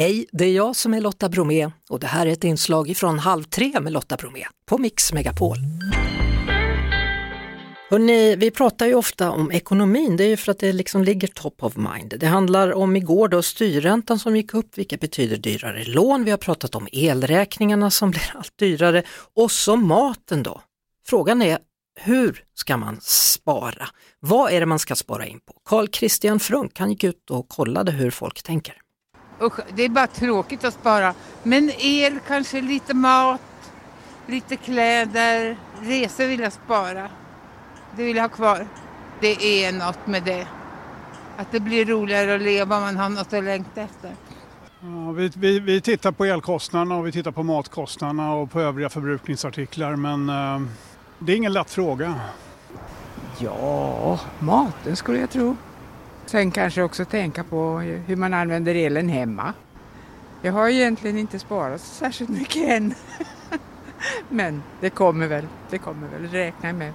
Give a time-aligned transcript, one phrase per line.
[0.00, 3.18] Hej, det är jag som är Lotta Bromé och det här är ett inslag från
[3.18, 5.56] Halv tre med Lotta Bromé på Mix Megapol.
[7.90, 11.28] Hörrni, vi pratar ju ofta om ekonomin, det är ju för att det liksom ligger
[11.28, 12.14] top of mind.
[12.16, 16.24] Det handlar om igår då styrräntan som gick upp, vilket betyder dyrare lån.
[16.24, 19.02] Vi har pratat om elräkningarna som blir allt dyrare
[19.34, 20.60] och så maten då.
[21.06, 21.58] Frågan är,
[22.00, 23.88] hur ska man spara?
[24.20, 25.54] Vad är det man ska spara in på?
[25.64, 28.76] Carl Christian Frunk, han gick ut och kollade hur folk tänker.
[29.40, 31.14] Usch, det är bara tråkigt att spara.
[31.42, 33.40] Men el, kanske lite mat,
[34.26, 37.08] lite kläder, resor vill jag spara.
[37.96, 38.66] Det vill jag ha kvar.
[39.20, 40.46] Det är något med det.
[41.36, 44.12] Att det blir roligare att leva om man har något att längta efter.
[44.80, 48.88] Ja, vi, vi, vi tittar på elkostnaderna och vi tittar på matkostnaderna och på övriga
[48.88, 50.68] förbrukningsartiklar men eh,
[51.18, 52.14] det är ingen lätt fråga.
[53.38, 55.56] Ja, maten skulle jag tro.
[56.30, 59.54] Sen kanske också tänka på hur man använder elen hemma.
[60.42, 62.94] Jag har egentligen inte sparat särskilt mycket än.
[64.28, 66.92] Men det kommer väl, det kommer väl, Räkna med.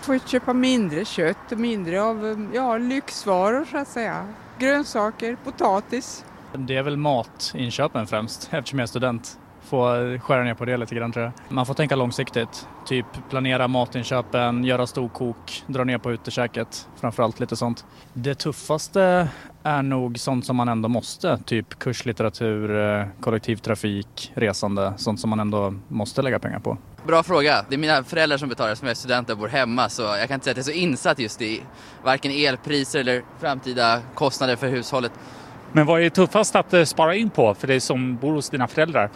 [0.00, 4.26] Får köpa mindre kött och mindre av ja, lyxvaror så att säga.
[4.58, 6.24] Grönsaker, potatis.
[6.52, 9.38] Det är väl matinköpen främst eftersom jag är student.
[9.62, 11.32] Få skära ner på det lite grann tror jag.
[11.48, 12.68] Man får tänka långsiktigt.
[12.86, 16.88] Typ planera matinköpen, göra storkok, dra ner på utekäket.
[17.00, 17.84] Framförallt lite sånt.
[18.12, 19.28] Det tuffaste
[19.62, 21.38] är nog sånt som man ändå måste.
[21.44, 24.92] Typ kurslitteratur, eh, kollektivtrafik, resande.
[24.96, 26.78] Sånt som man ändå måste lägga pengar på.
[27.06, 27.64] Bra fråga.
[27.68, 30.34] Det är mina föräldrar som betalar som är studenter och bor hemma så jag kan
[30.34, 31.62] inte säga att jag är så insatt just i
[32.04, 35.12] varken elpriser eller framtida kostnader för hushållet.
[35.72, 38.68] Men vad är tuffast att eh, spara in på för dig som bor hos dina
[38.68, 39.10] föräldrar?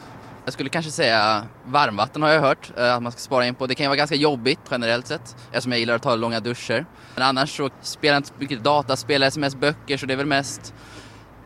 [0.44, 3.66] Jag skulle kanske säga varmvatten har jag hört eh, att man ska spara in på.
[3.66, 6.86] Det kan ju vara ganska jobbigt generellt sett eftersom jag gillar att ta långa duscher.
[7.14, 10.74] Men annars så spelar jag inte så mycket dataspel, sms-böcker så det är väl mest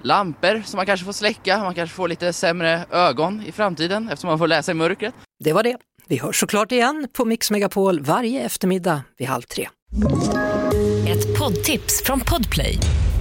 [0.03, 1.59] lampor som man kanske får släcka.
[1.59, 5.15] Man kanske får lite sämre ögon i framtiden eftersom man får läsa i mörkret.
[5.45, 5.77] Det var det.
[6.07, 9.69] Vi hörs såklart igen på Mix Megapol varje eftermiddag vid halv tre.
[11.09, 12.79] Ett poddtips från Podplay.